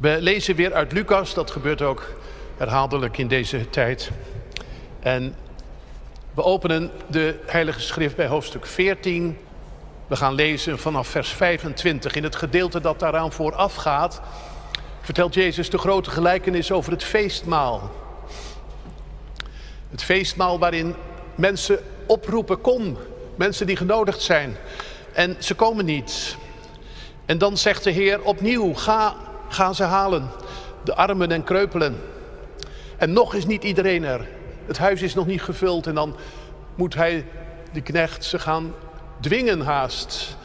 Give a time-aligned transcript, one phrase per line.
[0.00, 2.14] We lezen weer uit Lucas, dat gebeurt ook
[2.56, 4.10] herhaaldelijk in deze tijd.
[5.00, 5.34] En
[6.34, 9.38] we openen de Heilige Schrift bij hoofdstuk 14.
[10.06, 12.14] We gaan lezen vanaf vers 25.
[12.14, 14.20] In het gedeelte dat daaraan vooraf gaat,
[15.00, 17.90] vertelt Jezus de grote gelijkenis over het feestmaal.
[19.90, 20.94] Het feestmaal waarin
[21.34, 22.96] mensen oproepen, kom,
[23.36, 24.56] mensen die genodigd zijn.
[25.12, 26.36] En ze komen niet.
[27.26, 29.16] En dan zegt de Heer opnieuw, ga,
[29.50, 30.30] ga ze halen,
[30.84, 32.00] de armen en kreupelen.
[32.96, 34.28] En nog is niet iedereen er.
[34.66, 36.16] Het huis is nog niet gevuld en dan
[36.74, 37.26] moet hij,
[37.72, 38.74] de knecht, ze gaan
[39.20, 40.36] dwingen haast.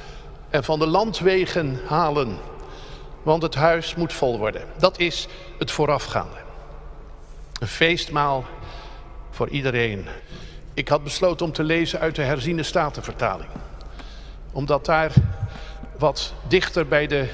[0.50, 2.38] En van de landwegen halen.
[3.24, 4.62] Want het huis moet vol worden.
[4.78, 5.28] Dat is
[5.60, 6.38] het voorafgaande.
[7.60, 8.46] Een feestmaal
[9.30, 10.06] voor iedereen.
[10.74, 13.50] Ik had besloten om te lezen uit de herziene statenvertaling.
[14.52, 15.12] Omdat daar
[15.98, 17.28] wat dichter bij de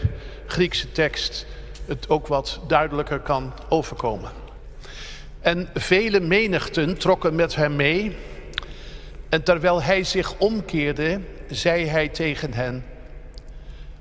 [0.48, 1.46] Griekse tekst
[1.92, 4.32] het ook wat duidelijker kan overkomen.
[5.40, 8.16] En vele menigten trokken met hem mee.
[9.30, 12.86] En terwijl hij zich omkeerde, zei hij tegen hen: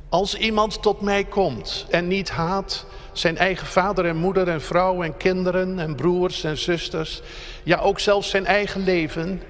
[0.08, 5.02] Als iemand tot mij komt en niet haat zijn eigen vader en moeder en vrouw
[5.02, 7.22] en kinderen en broers en zusters,
[7.62, 9.42] ja ook zelfs zijn eigen leven,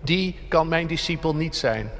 [0.00, 1.90] die kan mijn discipel niet zijn.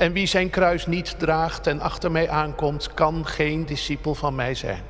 [0.00, 4.54] En wie zijn kruis niet draagt en achter mij aankomt, kan geen discipel van mij
[4.54, 4.82] zijn.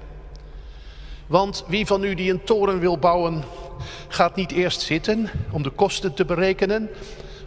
[1.26, 3.42] Want wie van u die een toren wil bouwen,
[4.08, 6.90] gaat niet eerst zitten om de kosten te berekenen,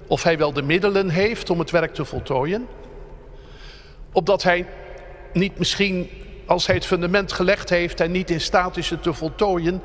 [0.07, 2.67] of hij wel de middelen heeft om het werk te voltooien,
[4.11, 4.65] opdat hij
[5.33, 6.09] niet misschien,
[6.45, 9.81] als hij het fundament gelegd heeft en niet in staat is het te voltooien,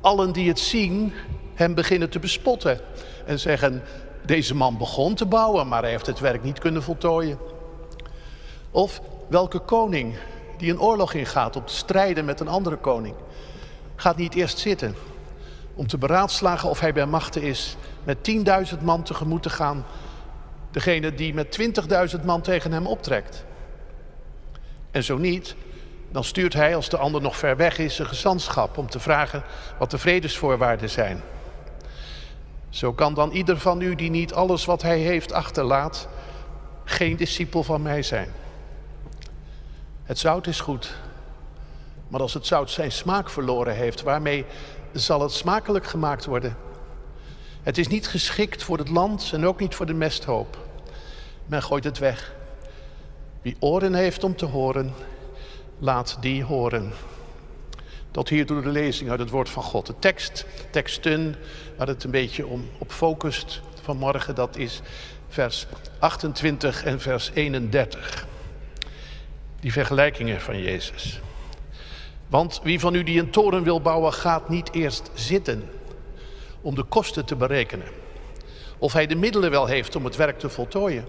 [0.00, 1.12] allen die het zien
[1.54, 2.80] hem beginnen te bespotten
[3.26, 3.82] en zeggen,
[4.24, 7.38] deze man begon te bouwen, maar hij heeft het werk niet kunnen voltooien.
[8.70, 10.14] Of welke koning
[10.58, 13.14] die een oorlog ingaat om te strijden met een andere koning,
[13.96, 14.94] gaat niet eerst zitten
[15.74, 18.18] om te beraadslagen of hij bij machten is met
[18.76, 19.84] 10.000 man tegemoet te gaan,
[20.70, 21.58] degene die met
[22.16, 23.44] 20.000 man tegen hem optrekt.
[24.90, 25.54] En zo niet,
[26.10, 29.42] dan stuurt hij, als de ander nog ver weg is, een gezantschap om te vragen
[29.78, 31.22] wat de vredesvoorwaarden zijn.
[32.74, 36.08] Zo kan dan ieder van u die niet alles wat hij heeft achterlaat,
[36.84, 38.32] geen discipel van mij zijn.
[40.02, 40.94] Het zout is goed,
[42.08, 44.44] maar als het zout zijn smaak verloren heeft, waarmee
[44.92, 46.56] zal het smakelijk gemaakt worden?
[47.62, 50.58] Het is niet geschikt voor het land en ook niet voor de mesthoop.
[51.46, 52.34] Men gooit het weg.
[53.42, 54.92] Wie oren heeft om te horen,
[55.78, 56.92] laat die horen.
[58.14, 59.86] Tot hier door de lezing uit het woord van God.
[59.86, 61.36] De tekst, teksten
[61.76, 64.80] waar het een beetje om op focust vanmorgen, dat is
[65.28, 65.66] vers
[65.98, 68.26] 28 en vers 31.
[69.60, 71.20] Die vergelijkingen van Jezus.
[72.26, 75.70] Want wie van u die een toren wil bouwen, gaat niet eerst zitten
[76.60, 77.88] om de kosten te berekenen.
[78.78, 81.04] Of hij de middelen wel heeft om het werk te voltooien.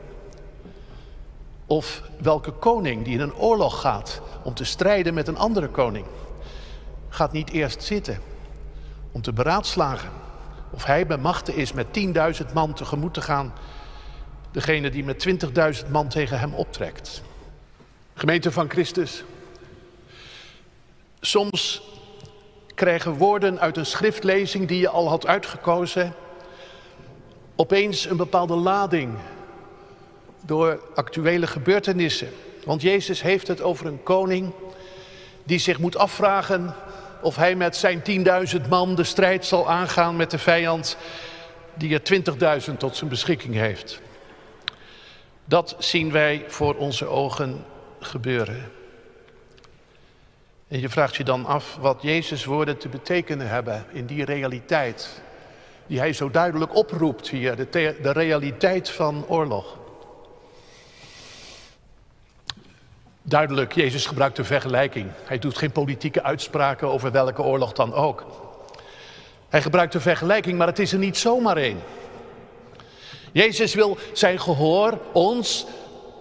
[1.66, 6.06] Of welke koning die in een oorlog gaat om te strijden met een andere koning,
[7.16, 8.20] gaat niet eerst zitten
[9.12, 10.10] om te beraadslagen
[10.72, 11.88] of hij bij machten is met
[12.46, 13.54] 10.000 man tegemoet te gaan,
[14.52, 15.28] degene die met
[15.84, 17.22] 20.000 man tegen hem optrekt.
[18.14, 19.24] Gemeente van Christus,
[21.20, 21.82] soms
[22.74, 26.14] krijgen woorden uit een schriftlezing die je al had uitgekozen,
[27.56, 29.18] opeens een bepaalde lading
[30.42, 32.30] door actuele gebeurtenissen.
[32.66, 34.52] Want Jezus heeft het over een koning
[35.44, 36.76] die zich moet afvragen
[37.26, 38.02] of hij met zijn
[38.62, 40.98] 10.000 man de strijd zal aangaan met de vijand
[41.74, 44.02] die er 20.000 tot zijn beschikking heeft.
[45.46, 47.66] Dat zien wij voor onze ogen
[48.00, 48.72] gebeuren.
[50.68, 55.22] En je vraagt je dan af wat Jezus' woorden te betekenen hebben in die realiteit.
[55.88, 59.78] Die hij zo duidelijk oproept hier, de, de realiteit van oorlog.
[63.28, 65.12] Duidelijk, Jezus gebruikt een vergelijking.
[65.24, 68.26] Hij doet geen politieke uitspraken over welke oorlog dan ook.
[69.50, 71.80] Hij gebruikt een vergelijking, maar het is er niet zomaar één.
[73.32, 75.66] Jezus wil zijn gehoor, ons,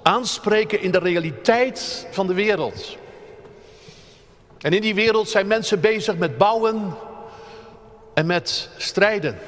[0.03, 2.97] aanspreken in de realiteit van de wereld.
[4.61, 6.97] En in die wereld zijn mensen bezig met bouwen
[8.15, 9.39] en met strijden.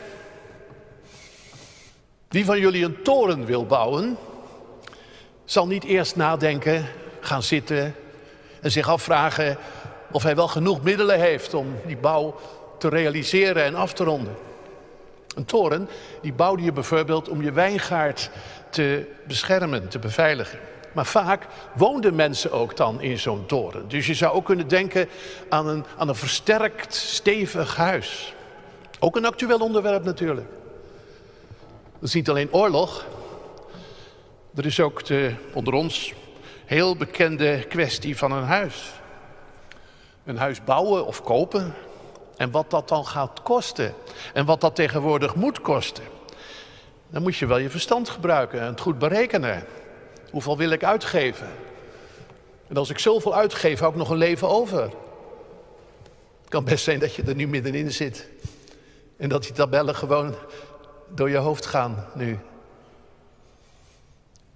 [2.29, 4.17] Wie van jullie een toren wil bouwen,
[5.44, 6.88] zal niet eerst nadenken
[7.26, 7.94] gaan zitten
[8.61, 9.56] en zich afvragen
[10.11, 12.34] of hij wel genoeg middelen heeft om die bouw
[12.78, 14.37] te realiseren en af te ronden.
[15.34, 15.88] Een toren,
[16.23, 18.31] die bouwde je bijvoorbeeld om je wijngaard
[18.70, 20.58] te beschermen, te beveiligen.
[20.93, 23.88] Maar vaak woonden mensen ook dan in zo'n toren.
[23.88, 25.08] Dus je zou ook kunnen denken
[25.49, 28.34] aan een, aan een versterkt, stevig huis.
[28.99, 30.46] Ook een actueel onderwerp natuurlijk.
[31.93, 33.06] Dat is niet alleen oorlog.
[34.55, 36.14] Er is ook de, onder ons
[36.66, 38.92] heel bekende kwestie van een huis.
[40.24, 41.74] Een huis bouwen of kopen.
[42.36, 43.94] En wat dat dan gaat kosten.
[44.32, 46.04] En wat dat tegenwoordig moet kosten.
[47.08, 49.64] Dan moet je wel je verstand gebruiken en het goed berekenen.
[50.30, 51.48] Hoeveel wil ik uitgeven?
[52.68, 54.82] En als ik zoveel uitgeef, hou ik nog een leven over.
[56.40, 58.28] Het kan best zijn dat je er nu middenin zit.
[59.16, 60.34] En dat die tabellen gewoon
[61.08, 62.38] door je hoofd gaan nu.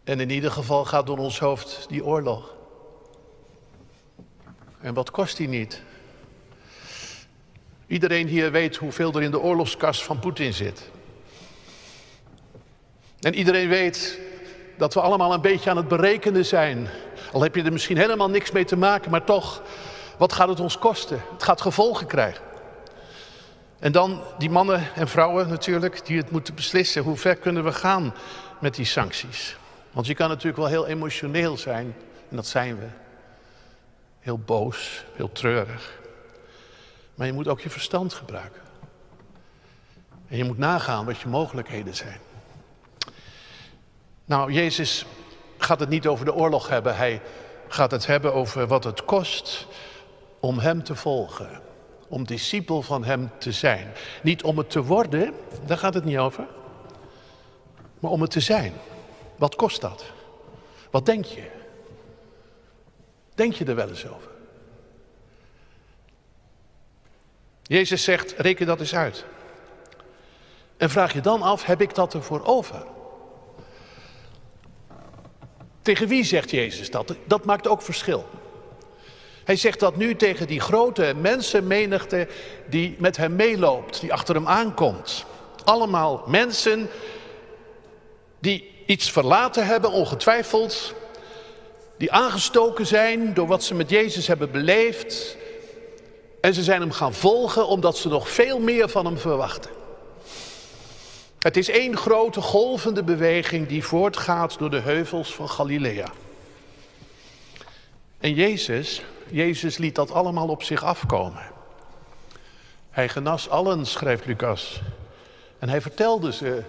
[0.04, 2.54] En in ieder geval gaat door ons hoofd die oorlog.
[4.80, 5.82] En wat kost die niet?
[7.86, 10.90] Iedereen hier weet hoeveel er in de oorlogskast van Poetin zit.
[13.20, 14.18] En iedereen weet
[14.78, 16.88] dat we allemaal een beetje aan het berekenen zijn.
[17.32, 19.62] Al heb je er misschien helemaal niks mee te maken, maar toch,
[20.18, 21.20] wat gaat het ons kosten?
[21.32, 22.44] Het gaat gevolgen krijgen.
[23.78, 27.02] En dan die mannen en vrouwen natuurlijk, die het moeten beslissen.
[27.02, 28.14] Hoe ver kunnen we gaan
[28.58, 29.56] met die sancties?
[29.92, 31.94] Want je kan natuurlijk wel heel emotioneel zijn,
[32.28, 32.86] en dat zijn we.
[34.20, 35.98] Heel boos, heel treurig.
[37.14, 38.62] Maar je moet ook je verstand gebruiken.
[40.28, 42.18] En je moet nagaan wat je mogelijkheden zijn.
[44.24, 45.06] Nou, Jezus
[45.58, 46.96] gaat het niet over de oorlog hebben.
[46.96, 47.22] Hij
[47.68, 49.66] gaat het hebben over wat het kost
[50.40, 51.60] om Hem te volgen.
[52.08, 53.92] Om discipel van Hem te zijn.
[54.22, 55.34] Niet om het te worden,
[55.66, 56.46] daar gaat het niet over.
[57.98, 58.72] Maar om het te zijn.
[59.40, 60.04] Wat kost dat?
[60.90, 61.50] Wat denk je?
[63.34, 64.30] Denk je er wel eens over?
[67.62, 69.24] Jezus zegt, reken dat eens uit.
[70.76, 72.86] En vraag je dan af, heb ik dat ervoor over?
[75.82, 77.14] Tegen wie zegt Jezus dat?
[77.24, 78.26] Dat maakt ook verschil.
[79.44, 82.28] Hij zegt dat nu tegen die grote mensenmenigte
[82.66, 85.24] die met hem meeloopt, die achter hem aankomt.
[85.64, 86.88] Allemaal mensen
[88.38, 90.94] die iets verlaten hebben, ongetwijfeld.
[91.96, 95.36] Die aangestoken zijn door wat ze met Jezus hebben beleefd.
[96.40, 99.70] En ze zijn hem gaan volgen omdat ze nog veel meer van hem verwachten.
[101.38, 106.12] Het is één grote golvende beweging die voortgaat door de heuvels van Galilea.
[108.18, 111.42] En Jezus, Jezus liet dat allemaal op zich afkomen.
[112.90, 114.80] Hij genas allen, schrijft Lucas.
[115.58, 116.62] En hij vertelde ze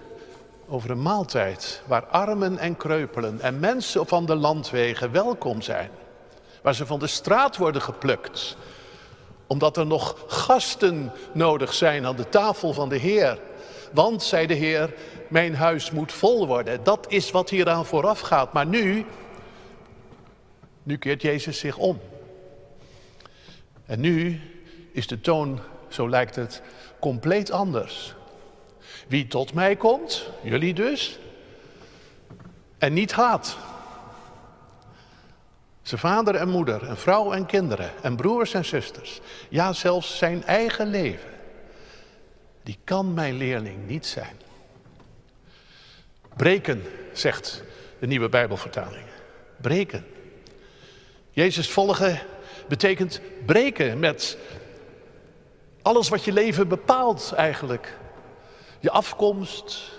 [0.72, 5.90] over een maaltijd waar armen en kreupelen en mensen van de landwegen welkom zijn.
[6.62, 8.56] Waar ze van de straat worden geplukt.
[9.46, 13.38] Omdat er nog gasten nodig zijn aan de tafel van de Heer.
[13.90, 14.94] Want, zei de Heer,
[15.28, 16.84] mijn huis moet vol worden.
[16.84, 18.52] Dat is wat hieraan vooraf gaat.
[18.52, 19.06] Maar nu,
[20.82, 22.00] nu keert Jezus zich om.
[23.86, 24.40] En nu
[24.92, 26.62] is de toon, zo lijkt het,
[27.00, 28.14] compleet anders.
[29.08, 31.18] Wie tot mij komt, jullie dus,
[32.78, 33.56] en niet haat.
[35.82, 39.20] Zijn vader en moeder, en vrouw en kinderen, en broers en zusters.
[39.48, 41.30] Ja, zelfs zijn eigen leven
[42.62, 44.36] die kan mijn leerling niet zijn.
[46.36, 46.82] Breken,
[47.12, 47.62] zegt
[47.98, 49.04] de nieuwe Bijbelvertaling.
[49.60, 50.06] Breken.
[51.30, 52.20] Jezus volgen
[52.68, 54.38] betekent breken met
[55.82, 57.98] alles wat je leven bepaalt eigenlijk.
[58.82, 59.90] Je afkomst,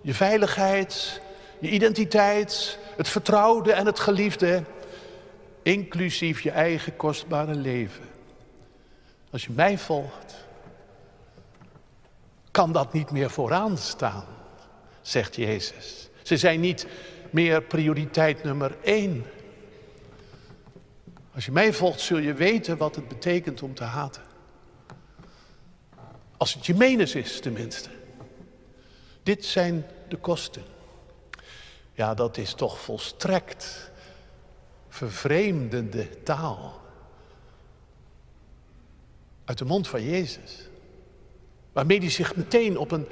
[0.00, 1.20] je veiligheid,
[1.58, 4.64] je identiteit, het vertrouwde en het geliefde,
[5.62, 8.04] inclusief je eigen kostbare leven.
[9.30, 10.46] Als je mij volgt,
[12.50, 14.24] kan dat niet meer vooraan staan,
[15.00, 16.08] zegt Jezus.
[16.22, 16.86] Ze zijn niet
[17.30, 19.24] meer prioriteit nummer één.
[21.34, 24.22] Als je mij volgt, zul je weten wat het betekent om te haten.
[26.36, 27.97] Als het je menens is, tenminste.
[29.28, 30.62] Dit zijn de kosten.
[31.92, 33.90] Ja, dat is toch volstrekt
[34.88, 36.80] vervreemdende taal.
[39.44, 40.68] Uit de mond van Jezus.
[41.72, 43.06] Waarmee hij zich meteen op een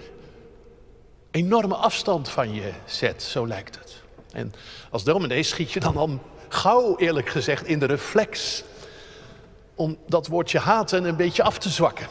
[1.31, 4.03] enorme afstand van je zet, zo lijkt het.
[4.33, 4.53] En
[4.91, 8.63] als dominee schiet je dan al gauw, eerlijk gezegd, in de reflex
[9.75, 12.07] om dat woordje haten een beetje af te zwakken.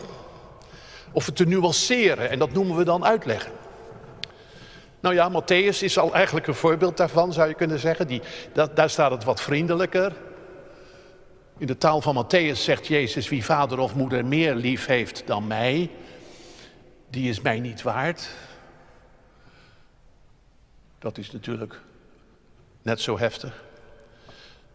[1.11, 3.63] Of het te nuanceren, en dat noemen we dan uitleggen.
[5.05, 8.07] Nou ja, Matthäus is al eigenlijk een voorbeeld daarvan, zou je kunnen zeggen.
[8.07, 8.21] Die,
[8.53, 10.13] dat, daar staat het wat vriendelijker.
[11.57, 15.47] In de taal van Matthäus zegt Jezus, wie vader of moeder meer lief heeft dan
[15.47, 15.89] mij,
[17.09, 18.29] die is mij niet waard.
[20.99, 21.79] Dat is natuurlijk
[22.81, 23.63] net zo heftig.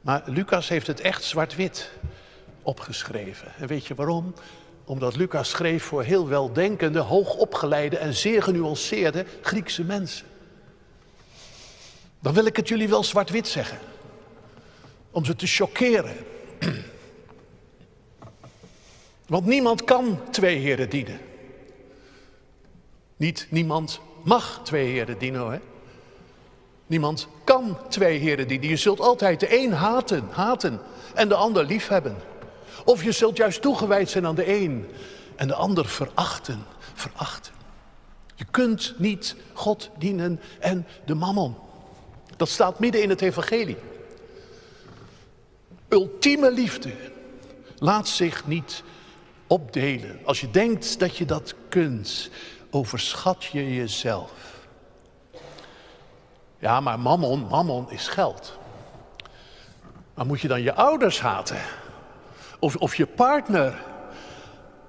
[0.00, 1.90] Maar Lucas heeft het echt zwart-wit
[2.62, 3.52] opgeschreven.
[3.58, 4.34] En weet je waarom?
[4.90, 10.26] Omdat Lucas schreef voor heel weldenkende, hoogopgeleide en zeer genuanceerde Griekse mensen.
[12.20, 13.78] Dan wil ik het jullie wel zwart-wit zeggen.
[15.10, 16.16] Om ze te choqueren.
[19.26, 21.20] Want niemand kan twee heren dienen.
[23.16, 25.58] Niet niemand mag twee heren dienen, hè?
[26.86, 28.68] Niemand kan twee heren dienen.
[28.68, 30.80] Je zult altijd de een haten, haten
[31.14, 32.29] en de ander liefhebben.
[32.84, 34.88] Of je zult juist toegewijd zijn aan de een
[35.36, 37.52] en de ander verachten, verachten.
[38.34, 41.56] Je kunt niet God dienen en de mammon.
[42.36, 43.76] Dat staat midden in het evangelie.
[45.88, 46.92] Ultieme liefde
[47.78, 48.82] laat zich niet
[49.46, 50.20] opdelen.
[50.24, 52.30] Als je denkt dat je dat kunt,
[52.70, 54.32] overschat je jezelf.
[56.58, 58.58] Ja, maar mammon, mammon is geld.
[60.14, 61.60] Maar moet je dan je ouders haten?
[62.60, 63.82] Of, of je partner?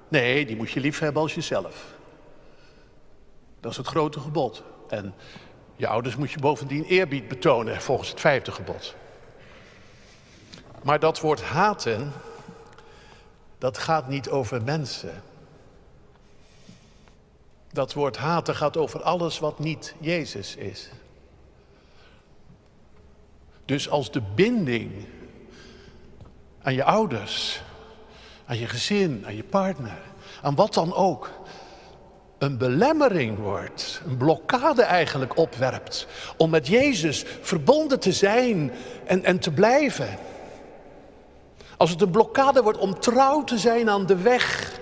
[0.08, 1.84] Nee, die moet je lief hebben als jezelf.
[3.60, 4.62] Dat is het grote gebod.
[4.88, 5.14] En
[5.76, 8.94] je ouders moet je bovendien eerbied betonen volgens het vijfde gebod.
[10.82, 12.12] Maar dat woord haten,
[13.58, 15.22] dat gaat niet over mensen.
[17.72, 20.90] Dat woord haten gaat over alles wat niet Jezus is.
[23.64, 25.06] Dus als de binding
[26.62, 27.62] aan je ouders,
[28.46, 29.98] aan je gezin, aan je partner,
[30.42, 31.30] aan wat dan ook,
[32.38, 38.72] een belemmering wordt, een blokkade eigenlijk opwerpt om met Jezus verbonden te zijn
[39.04, 40.18] en, en te blijven.
[41.76, 44.78] Als het een blokkade wordt om trouw te zijn aan de weg,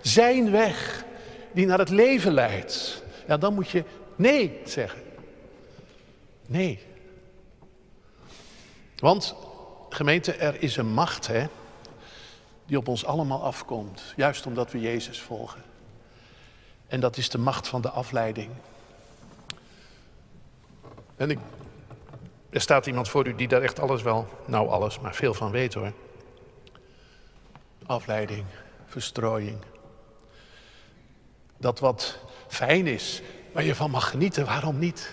[0.00, 1.04] zijn weg,
[1.52, 3.84] die naar het leven leidt, ja, dan moet je
[4.16, 5.02] nee zeggen.
[6.46, 6.78] Nee.
[8.96, 9.34] Want
[9.98, 11.46] gemeente, er is een macht hè,
[12.66, 15.62] die op ons allemaal afkomt, juist omdat we Jezus volgen.
[16.86, 18.50] En dat is de macht van de afleiding.
[21.16, 21.38] En ik,
[22.50, 25.50] er staat iemand voor u die daar echt alles wel, nou alles, maar veel van
[25.50, 25.92] weet hoor.
[27.86, 28.44] Afleiding,
[28.86, 29.58] verstrooiing.
[31.56, 35.12] Dat wat fijn is, waar je van mag genieten, waarom niet?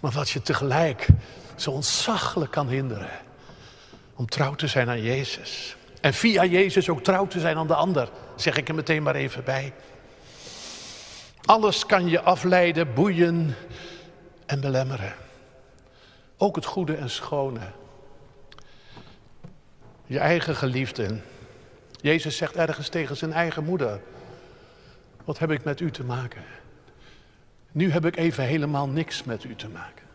[0.00, 1.06] Maar wat je tegelijk
[1.56, 3.26] zo ontzaglijk kan hinderen
[4.18, 5.76] om trouw te zijn aan Jezus.
[6.00, 9.14] En via Jezus ook trouw te zijn aan de ander, zeg ik er meteen maar
[9.14, 9.72] even bij.
[11.44, 13.54] Alles kan je afleiden, boeien
[14.46, 15.14] en belemmeren.
[16.36, 17.60] Ook het goede en schone.
[20.06, 21.24] Je eigen geliefden.
[22.00, 24.00] Jezus zegt ergens tegen zijn eigen moeder:
[25.24, 26.42] Wat heb ik met u te maken?
[27.72, 30.07] Nu heb ik even helemaal niks met u te maken.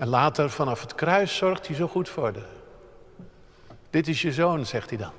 [0.00, 2.42] En later vanaf het kruis zorgt hij zo goed voor de.
[3.90, 5.12] Dit is je zoon, zegt hij dan.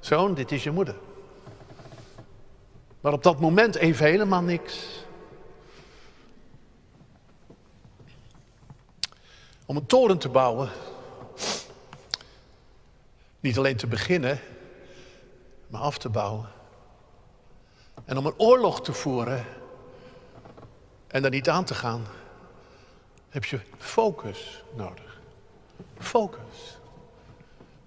[0.00, 0.96] Zoon, dit is je moeder.
[3.00, 5.04] Maar op dat moment even helemaal niks.
[9.66, 10.68] Om een toren te bouwen,
[13.40, 14.40] niet alleen te beginnen,
[15.66, 16.48] maar af te bouwen.
[18.04, 19.44] En om een oorlog te voeren
[21.06, 22.06] en daar niet aan te gaan,
[23.34, 25.20] heb je focus nodig.
[25.98, 26.78] Focus.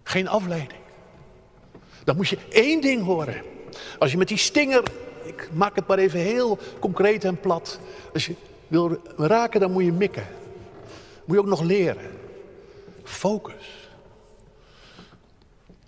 [0.04, 0.82] Geen afleiding.
[2.04, 3.44] Dan moet je één ding horen.
[4.00, 4.84] Als je met die stinger,
[5.24, 7.80] ik maak het maar even heel concreet en plat.
[8.14, 8.36] Als je
[8.68, 10.28] wil raken, dan moet je mikken.
[11.26, 12.12] Moet je ook nog leren.
[13.04, 13.90] Focus.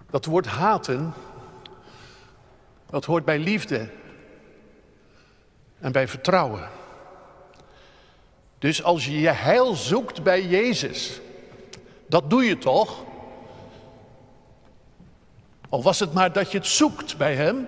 [0.09, 1.13] Dat woord haten,
[2.89, 3.89] dat hoort bij liefde
[5.79, 6.69] en bij vertrouwen.
[8.59, 11.19] Dus als je je heil zoekt bij Jezus,
[12.07, 13.03] dat doe je toch?
[15.69, 17.67] Al was het maar dat je het zoekt bij Hem.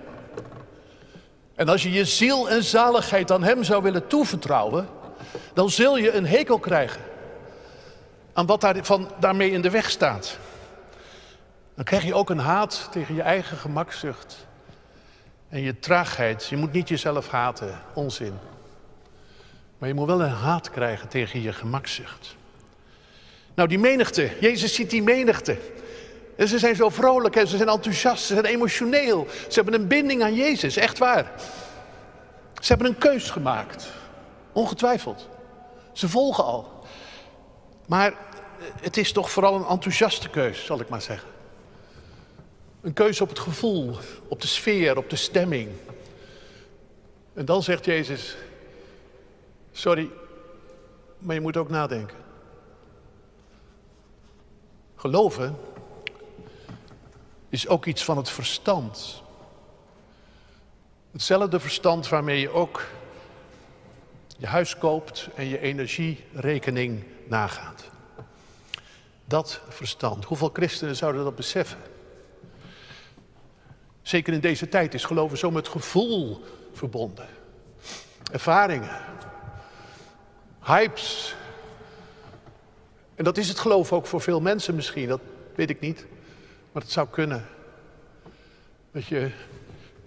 [1.56, 4.88] En als je je ziel en zaligheid aan Hem zou willen toevertrouwen,
[5.54, 7.02] dan zul je een hekel krijgen
[8.34, 10.38] aan wat daar van, daarmee in de weg staat.
[11.76, 14.48] Dan krijg je ook een haat tegen je eigen gemakzucht
[15.50, 16.48] en je traagheid.
[16.48, 18.34] Je moet niet jezelf haten, onzin.
[19.82, 22.36] Maar je moet wel een haat krijgen tegen je gemakzucht.
[23.54, 25.58] Nou, die menigte, Jezus ziet die menigte.
[26.36, 29.28] En ze zijn zo vrolijk en ze zijn enthousiast, ze zijn emotioneel.
[29.30, 31.32] Ze hebben een binding aan Jezus, echt waar.
[32.60, 33.92] Ze hebben een keus gemaakt,
[34.52, 35.28] ongetwijfeld.
[35.92, 36.84] Ze volgen al.
[37.88, 38.14] Maar
[38.82, 41.30] het is toch vooral een enthousiaste keus, zal ik maar zeggen.
[42.82, 43.98] Een keus op het gevoel,
[44.28, 45.70] op de sfeer, op de stemming.
[47.34, 48.36] En dan zegt Jezus,
[49.72, 50.10] Sorry,
[51.18, 52.18] maar je moet ook nadenken.
[54.96, 55.58] Geloven
[57.50, 59.22] is ook iets van het verstand.
[61.12, 62.88] Hetzelfde verstand waarmee je ook
[64.38, 67.84] je huis koopt en je energierekening nagaat.
[69.26, 70.26] Dat verstand.
[70.26, 71.80] Hoeveel christenen zouden dat beseffen?
[74.02, 77.28] Zeker in deze tijd is geloven zo met gevoel verbonden.
[78.32, 79.02] Ervaringen.
[80.64, 81.36] Hypes.
[83.16, 85.22] En dat is het geloof ook voor veel mensen misschien, dat
[85.56, 86.06] weet ik niet.
[86.72, 87.46] Maar het zou kunnen.
[88.92, 89.32] Dat je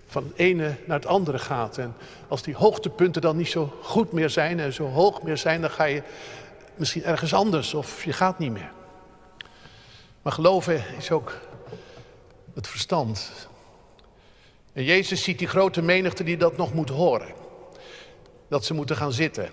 [0.07, 1.79] van het ene naar het andere gaat.
[1.79, 1.95] En
[2.29, 5.71] als die hoogtepunten dan niet zo goed meer zijn en zo hoog meer zijn, dan
[5.71, 6.03] ga je
[6.75, 8.73] misschien ergens anders of je gaat niet meer.
[10.23, 11.39] Maar geloven is ook
[12.55, 13.33] het verstand.
[14.73, 17.33] En Jezus ziet die grote menigte die dat nog moet horen.
[18.49, 19.49] Dat ze moeten gaan zitten.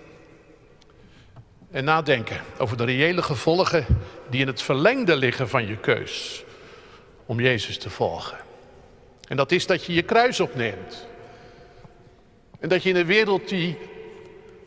[1.72, 3.86] En nadenken over de reële gevolgen
[4.30, 6.44] die in het verlengde liggen van je keus
[7.26, 8.38] om Jezus te volgen.
[9.28, 11.06] En dat is dat je je kruis opneemt.
[12.60, 13.78] En dat je in een wereld die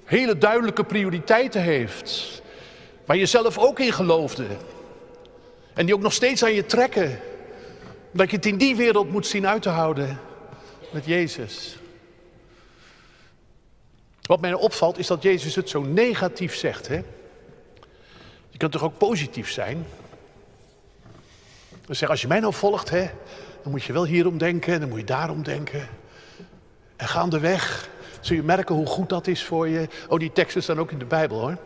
[0.03, 2.41] hele duidelijke prioriteiten heeft,
[3.05, 4.45] waar je zelf ook in geloofde,
[5.73, 7.19] en die ook nog steeds aan je trekken,
[8.11, 10.19] dat je het in die wereld moet zien uit te houden
[10.91, 11.77] met Jezus.
[14.25, 16.87] Wat mij opvalt is dat Jezus het zo negatief zegt.
[16.87, 17.01] Hè?
[18.49, 19.85] Je kunt toch ook positief zijn?
[21.85, 23.09] Dus zeg, als je mij nou volgt, hè,
[23.63, 25.89] dan moet je wel hierom denken en dan moet je daarom denken.
[26.95, 27.89] En gaandeweg
[28.19, 29.87] zul je merken hoe goed dat is voor je.
[30.07, 31.57] Oh, die teksten staan ook in de Bijbel hoor.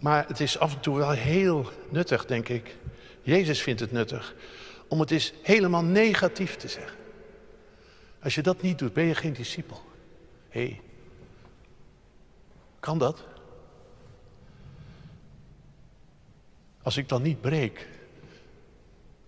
[0.00, 2.76] Maar het is af en toe wel heel nuttig, denk ik.
[3.22, 4.34] Jezus vindt het nuttig
[4.88, 6.98] om het eens helemaal negatief te zeggen.
[8.22, 9.89] Als je dat niet doet, ben je geen discipel.
[10.50, 10.80] Hé, hey,
[12.80, 13.24] kan dat?
[16.82, 17.88] Als ik dan niet breek,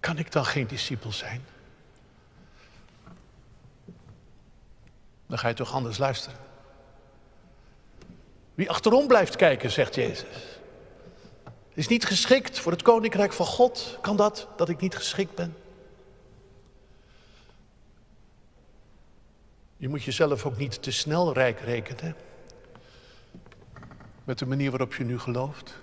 [0.00, 1.44] kan ik dan geen discipel zijn?
[5.26, 6.38] Dan ga je toch anders luisteren.
[8.54, 10.58] Wie achterom blijft kijken, zegt Jezus,
[11.74, 13.98] is niet geschikt voor het koninkrijk van God.
[14.00, 15.56] Kan dat, dat ik niet geschikt ben?
[19.82, 22.16] Je moet jezelf ook niet te snel rijk rekenen.
[24.24, 25.74] Met de manier waarop je nu gelooft.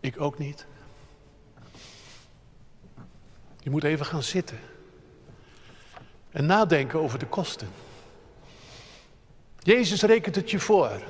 [0.00, 0.66] Ik ook niet.
[3.58, 4.58] Je moet even gaan zitten.
[6.30, 7.68] En nadenken over de kosten.
[9.58, 11.02] Jezus rekent het je voor.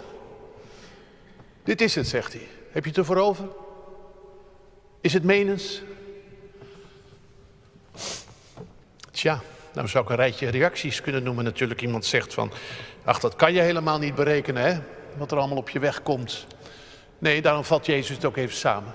[1.62, 2.48] Dit is het, zegt hij.
[2.70, 3.48] Heb je het ervoor over?
[5.01, 5.83] Is het menens?
[9.11, 9.42] Tja,
[9.73, 11.45] nou zou ik een rijtje reacties kunnen noemen.
[11.45, 12.53] Natuurlijk iemand zegt van,
[13.05, 14.81] ach dat kan je helemaal niet berekenen hè.
[15.17, 16.47] Wat er allemaal op je weg komt.
[17.19, 18.93] Nee, daarom vat Jezus het ook even samen.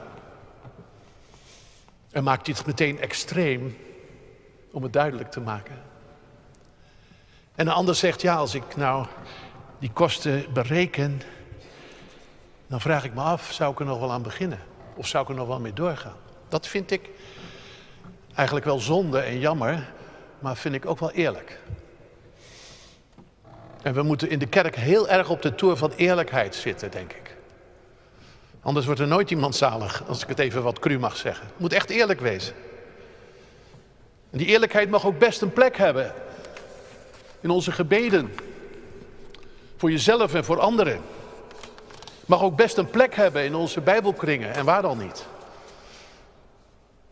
[2.11, 3.77] En maakt dit meteen extreem
[4.71, 5.75] om het duidelijk te maken.
[7.55, 9.05] En een ander zegt, ja, als ik nou
[9.79, 11.21] die kosten bereken,
[12.67, 14.59] dan vraag ik me af, zou ik er nog wel aan beginnen?
[14.95, 16.15] Of zou ik er nog wel mee doorgaan?
[16.49, 17.09] Dat vind ik
[18.35, 19.93] eigenlijk wel zonde en jammer,
[20.39, 21.59] maar vind ik ook wel eerlijk.
[23.81, 27.13] En we moeten in de kerk heel erg op de toer van eerlijkheid zitten, denk
[27.13, 27.35] ik.
[28.61, 31.45] Anders wordt er nooit iemand zalig, als ik het even wat cru mag zeggen.
[31.45, 32.53] Het moet echt eerlijk wezen.
[34.29, 36.13] En die eerlijkheid mag ook best een plek hebben
[37.39, 38.33] in onze gebeden.
[39.77, 41.01] Voor jezelf en voor anderen.
[42.25, 44.53] Mag ook best een plek hebben in onze Bijbelkringen.
[44.53, 45.25] En waar dan niet?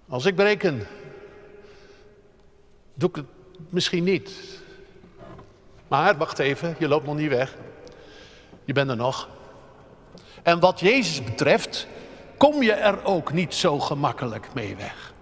[0.10, 0.88] Als ik bereken,
[2.96, 3.26] doe ik het
[3.70, 4.32] misschien niet.
[5.88, 7.56] Maar wacht even, je loopt nog niet weg.
[8.66, 9.30] Je bent er nog.
[10.44, 11.88] En wat Jezus betreft,
[12.38, 15.14] kom je er ook niet zo gemakkelijk mee weg.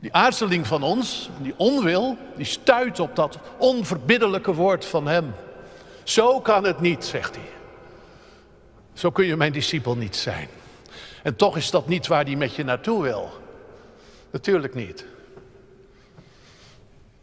[0.00, 5.34] Die aarzeling van ons, die onwil, die stuit op dat onverbiddelijke woord van Hem.
[6.02, 7.48] Zo kan het niet, zegt hij.
[8.92, 10.48] Zo kun je mijn discipel niet zijn.
[11.22, 13.30] En toch is dat niet waar hij met je naartoe wil.
[14.30, 15.04] Natuurlijk niet.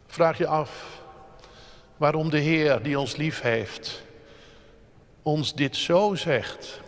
[0.06, 1.00] Vraag je af
[1.96, 4.02] waarom de Heer die ons lief heeft,
[5.22, 6.80] ons dit zo zegt.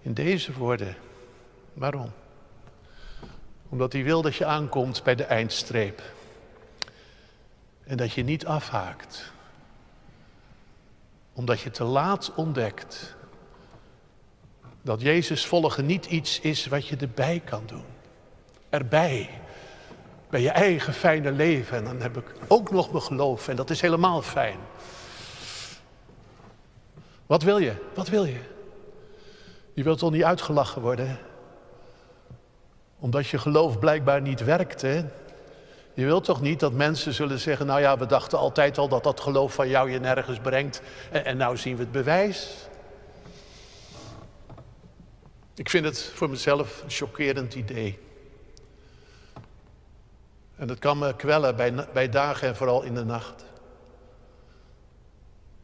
[0.00, 0.96] In deze woorden.
[1.72, 2.12] Waarom?
[3.68, 6.02] Omdat hij wil dat je aankomt bij de eindstreep.
[7.84, 9.32] En dat je niet afhaakt
[11.32, 13.14] omdat je te laat ontdekt
[14.82, 17.84] dat Jezus volgen niet iets is wat je erbij kan doen.
[18.72, 19.30] Erbij.
[20.30, 21.76] Bij je eigen fijne leven.
[21.76, 23.48] En dan heb ik ook nog mijn geloof.
[23.48, 24.58] En dat is helemaal fijn.
[27.26, 27.72] Wat wil je?
[27.94, 28.40] Wat wil je?
[29.74, 31.18] Je wilt toch niet uitgelachen worden?
[32.98, 34.80] Omdat je geloof blijkbaar niet werkt?
[35.94, 39.04] Je wilt toch niet dat mensen zullen zeggen, nou ja, we dachten altijd al dat
[39.04, 42.68] dat geloof van jou je nergens brengt en, en nou zien we het bewijs.
[45.54, 47.98] Ik vind het voor mezelf een chockerend idee.
[50.62, 53.44] En dat kan me kwellen bij, bij dagen en vooral in de nacht.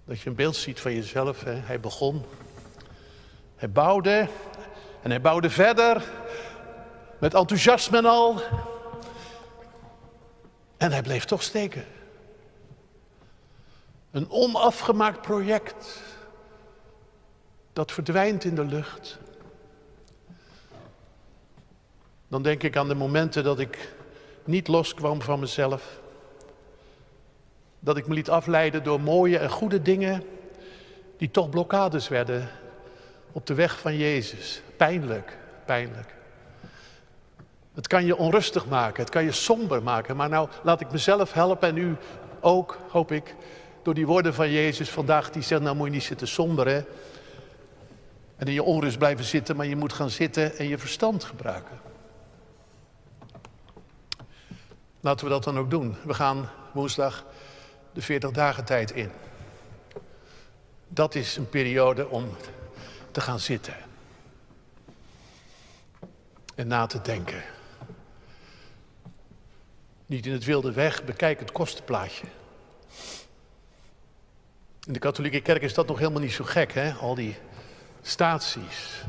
[0.05, 1.45] Dat je een beeld ziet van jezelf.
[1.45, 1.53] Hè?
[1.53, 2.25] Hij begon,
[3.57, 4.29] hij bouwde
[5.03, 6.05] en hij bouwde verder
[7.19, 8.43] met enthousiasme en al.
[10.77, 11.85] En hij bleef toch steken.
[14.11, 16.03] Een onafgemaakt project
[17.73, 19.19] dat verdwijnt in de lucht.
[22.29, 23.97] Dan denk ik aan de momenten dat ik
[24.49, 26.01] niet loskwam van mezelf.
[27.81, 30.23] Dat ik me liet afleiden door mooie en goede dingen
[31.17, 32.49] die toch blokkades werden
[33.33, 34.63] op de weg van Jezus.
[34.77, 36.15] Pijnlijk, pijnlijk.
[37.75, 40.17] Het kan je onrustig maken, het kan je somber maken.
[40.17, 41.97] Maar nou laat ik mezelf helpen en u
[42.41, 43.35] ook, hoop ik,
[43.83, 45.31] door die woorden van Jezus vandaag.
[45.31, 46.87] Die zegt, nou moet je niet zitten somberen
[48.37, 51.88] en in je onrust blijven zitten, maar je moet gaan zitten en je verstand gebruiken.
[55.09, 55.97] Laten we dat dan ook doen.
[56.05, 57.25] We gaan woensdag
[57.93, 59.11] de 40 dagen tijd in.
[60.89, 62.37] Dat is een periode om
[63.11, 63.75] te gaan zitten.
[66.55, 67.43] En na te denken.
[70.07, 72.27] Niet in het wilde weg, bekijk het kostenplaatje.
[74.87, 76.93] In de katholieke kerk is dat nog helemaal niet zo gek, hè?
[76.93, 77.37] Al die
[78.03, 79.05] staties.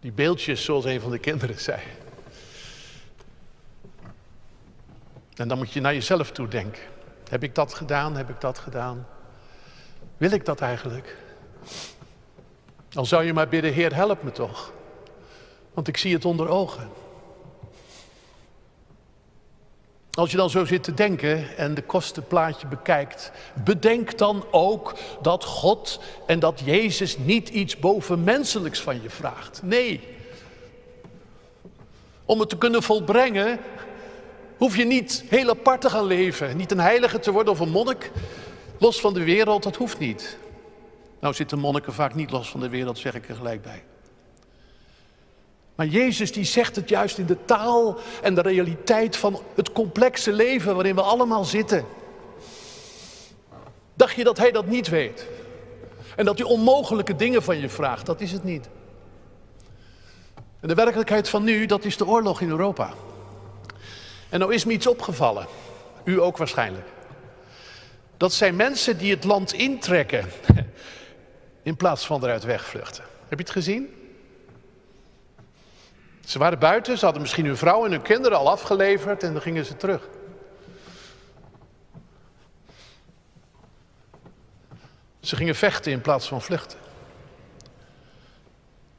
[0.00, 1.80] Die beeldjes, zoals een van de kinderen zei.
[5.42, 6.82] En dan moet je naar jezelf toe denken.
[7.28, 8.16] Heb ik dat gedaan?
[8.16, 9.06] Heb ik dat gedaan?
[10.16, 11.16] Wil ik dat eigenlijk?
[12.88, 14.72] Dan zou je maar bidden, Heer, help me toch.
[15.74, 16.88] Want ik zie het onder ogen.
[20.12, 23.32] Als je dan zo zit te denken en de kostenplaatje bekijkt,
[23.64, 29.60] bedenk dan ook dat God en dat Jezus niet iets bovenmenselijks van je vraagt.
[29.62, 30.08] Nee.
[32.24, 33.58] Om het te kunnen volbrengen,
[34.62, 36.56] hoef je niet heel apart te gaan leven.
[36.56, 38.10] Niet een heilige te worden of een monnik.
[38.78, 40.38] Los van de wereld, dat hoeft niet.
[41.20, 43.84] Nou zitten monniken vaak niet los van de wereld, zeg ik er gelijk bij.
[45.74, 50.32] Maar Jezus die zegt het juist in de taal en de realiteit van het complexe
[50.32, 51.84] leven waarin we allemaal zitten.
[53.94, 55.26] Dacht je dat hij dat niet weet?
[56.16, 58.06] En dat hij onmogelijke dingen van je vraagt?
[58.06, 58.68] Dat is het niet.
[60.60, 62.94] En de werkelijkheid van nu, dat is de oorlog in Europa.
[64.32, 65.46] En nou is me iets opgevallen.
[66.04, 66.86] U ook waarschijnlijk.
[68.16, 70.30] Dat zijn mensen die het land intrekken
[71.62, 73.04] in plaats van eruit wegvluchten.
[73.28, 73.94] Heb je het gezien?
[76.24, 79.42] Ze waren buiten, ze hadden misschien hun vrouw en hun kinderen al afgeleverd en dan
[79.42, 80.08] gingen ze terug.
[85.20, 86.78] Ze gingen vechten in plaats van vluchten.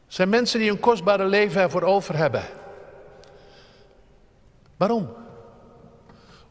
[0.08, 2.43] Zijn mensen die een kostbare leven ervoor over hebben.
[4.78, 5.22] Waarom?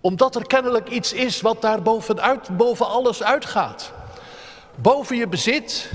[0.02, 3.92] Omdat er kennelijk iets is wat daar bovenuit, boven alles uitgaat.
[4.74, 5.90] Boven je bezit,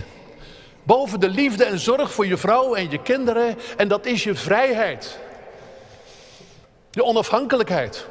[0.84, 3.58] boven de liefde en zorg voor je vrouw en je kinderen.
[3.78, 5.20] En dat is je vrijheid.
[6.92, 8.08] Je onafhankelijkheid.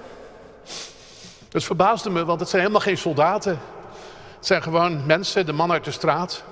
[1.50, 3.60] Het verbaasde me, want het zijn helemaal geen soldaten.
[4.36, 6.44] Het zijn gewoon mensen, de man uit de straat.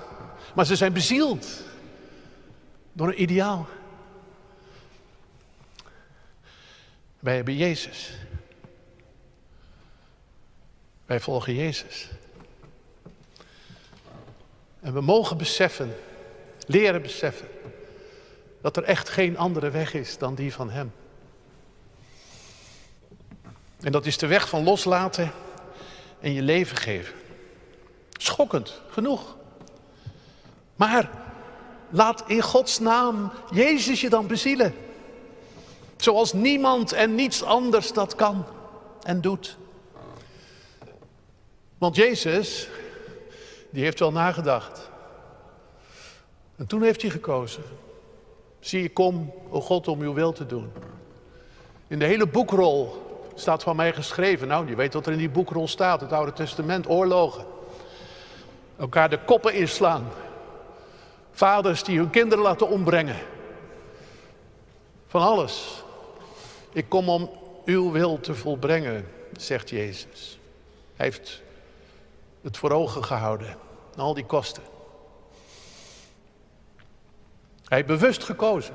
[0.53, 1.47] Maar ze zijn bezield
[2.93, 3.67] door een ideaal.
[7.19, 8.13] Wij hebben Jezus.
[11.05, 12.09] Wij volgen Jezus.
[14.79, 15.95] En we mogen beseffen,
[16.65, 17.47] leren beseffen,
[18.61, 20.91] dat er echt geen andere weg is dan die van Hem.
[23.81, 25.31] En dat is de weg van loslaten
[26.19, 27.15] en je leven geven.
[28.11, 29.35] Schokkend, genoeg.
[30.75, 31.09] Maar
[31.89, 34.73] laat in Gods naam Jezus je dan bezielen.
[35.97, 38.45] Zoals niemand en niets anders dat kan
[39.03, 39.57] en doet.
[41.85, 42.67] Want Jezus,
[43.69, 44.89] die heeft wel nagedacht.
[46.55, 47.63] En toen heeft hij gekozen.
[48.59, 50.71] Zie, ik kom, o God, om uw wil te doen.
[51.87, 53.03] In de hele boekrol
[53.35, 54.47] staat van mij geschreven.
[54.47, 57.45] Nou, je weet wat er in die boekrol staat, het Oude Testament, oorlogen.
[58.77, 60.07] Elkaar de koppen inslaan.
[61.31, 63.19] Vaders die hun kinderen laten ombrengen.
[65.07, 65.83] Van alles.
[66.71, 67.29] Ik kom om
[67.65, 70.39] uw wil te volbrengen, zegt Jezus.
[70.95, 71.43] Hij heeft
[72.45, 73.57] het voor ogen gehouden.
[73.95, 74.63] Al die kosten.
[77.63, 78.73] Hij heeft bewust gekozen.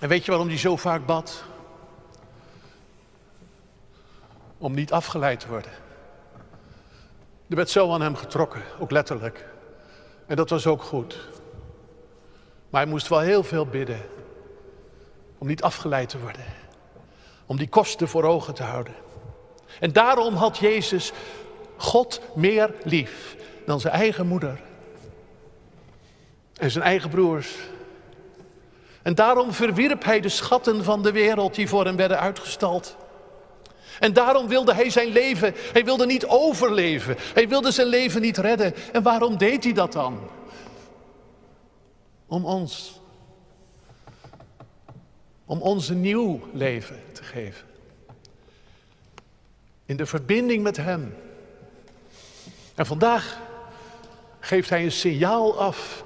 [0.00, 1.44] En weet je waarom hij zo vaak bad?
[4.58, 5.72] Om niet afgeleid te worden.
[7.48, 9.48] Er werd zo aan hem getrokken, ook letterlijk.
[10.26, 11.28] En dat was ook goed.
[12.70, 14.00] Maar hij moest wel heel veel bidden.
[15.38, 16.44] Om niet afgeleid te worden.
[17.46, 18.94] Om die kosten voor ogen te houden.
[19.80, 21.12] En daarom had Jezus
[21.76, 24.60] God meer lief dan zijn eigen moeder.
[26.56, 27.56] En zijn eigen broers.
[29.02, 32.96] En daarom verwierp hij de schatten van de wereld die voor hem werden uitgestald.
[34.00, 37.16] En daarom wilde hij zijn leven, hij wilde niet overleven.
[37.18, 38.74] Hij wilde zijn leven niet redden.
[38.92, 40.18] En waarom deed hij dat dan?
[42.26, 43.00] Om ons.
[45.44, 47.69] Om ons een nieuw leven te geven.
[49.90, 51.14] In de verbinding met Hem.
[52.74, 53.38] En vandaag
[54.40, 56.04] geeft Hij een signaal af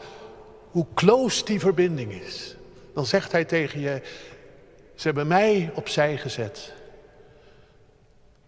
[0.70, 2.56] hoe close die verbinding is.
[2.94, 4.02] Dan zegt Hij tegen je,
[4.94, 6.72] ze hebben mij opzij gezet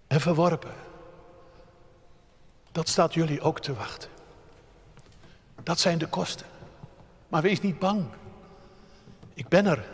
[0.06, 0.74] en verworpen.
[2.72, 4.10] Dat staat jullie ook te wachten.
[5.62, 6.46] Dat zijn de kosten.
[7.28, 8.04] Maar wees niet bang.
[9.34, 9.84] Ik ben er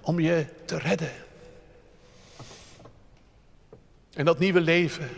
[0.00, 1.12] om je te redden.
[4.14, 5.10] En dat nieuwe leven,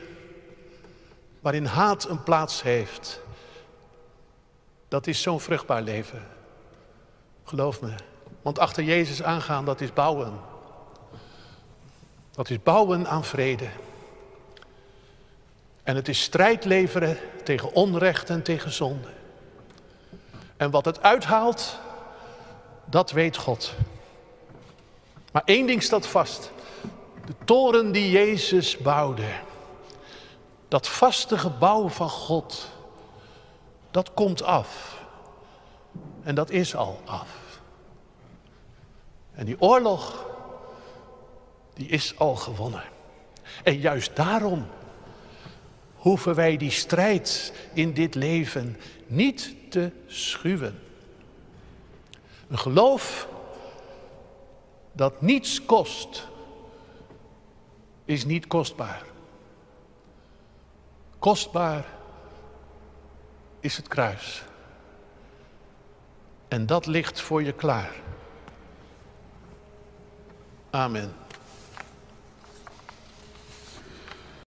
[1.40, 3.20] waarin haat een plaats heeft,
[4.88, 6.26] dat is zo'n vruchtbaar leven.
[7.44, 7.94] Geloof me.
[8.42, 10.40] Want achter Jezus aangaan, dat is bouwen.
[12.30, 13.68] Dat is bouwen aan vrede.
[15.82, 19.08] En het is strijd leveren tegen onrecht en tegen zonde.
[20.56, 21.78] En wat het uithaalt,
[22.84, 23.74] dat weet God.
[25.32, 26.50] Maar één ding staat vast.
[27.52, 29.28] Toren die Jezus bouwde,
[30.68, 32.70] dat vaste gebouw van God,
[33.90, 35.00] dat komt af.
[36.22, 37.28] En dat is al af.
[39.34, 40.26] En die oorlog,
[41.74, 42.84] die is al gewonnen.
[43.62, 44.66] En juist daarom
[45.94, 50.82] hoeven wij die strijd in dit leven niet te schuwen.
[52.48, 53.28] Een geloof
[54.92, 56.30] dat niets kost,
[58.04, 59.02] is niet kostbaar.
[61.18, 61.84] Kostbaar
[63.60, 64.42] is het kruis.
[66.48, 67.92] En dat ligt voor je klaar.
[70.70, 71.21] Amen.